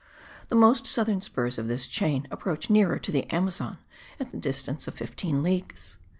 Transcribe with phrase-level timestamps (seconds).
[0.49, 3.77] The most southern spurs of this chain approach nearer to the Amazon,
[4.19, 5.99] at the distance of fifteen leagues.